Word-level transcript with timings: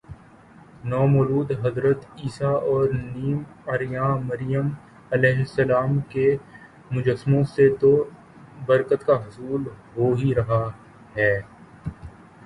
نومولود 0.89 1.49
حضرت 1.63 1.99
عیسی 2.17 2.43
ؑ 2.45 2.69
اور 2.69 2.85
نیم 3.13 3.39
عریاں 3.71 4.09
مریم 4.29 4.67
ؑ 5.11 5.81
کے 6.09 6.27
مجسموں 6.91 7.43
سے 7.53 7.65
تو 7.81 7.91
برکت 8.65 9.01
کا 9.07 9.15
حصول 9.25 9.61
ہو 9.95 10.05
ہی 10.13 10.29
رہا 10.35 10.63
ہے 11.15 11.33